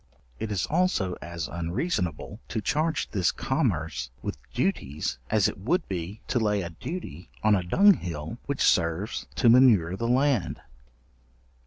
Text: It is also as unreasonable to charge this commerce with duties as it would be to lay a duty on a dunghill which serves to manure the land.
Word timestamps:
It 0.39 0.51
is 0.51 0.65
also 0.65 1.13
as 1.21 1.47
unreasonable 1.47 2.39
to 2.47 2.59
charge 2.59 3.11
this 3.11 3.31
commerce 3.31 4.09
with 4.23 4.35
duties 4.51 5.19
as 5.29 5.47
it 5.47 5.59
would 5.59 5.87
be 5.87 6.21
to 6.29 6.39
lay 6.39 6.63
a 6.63 6.71
duty 6.71 7.29
on 7.43 7.53
a 7.53 7.61
dunghill 7.61 8.39
which 8.47 8.61
serves 8.65 9.27
to 9.35 9.47
manure 9.47 9.95
the 9.95 10.07
land. 10.07 10.59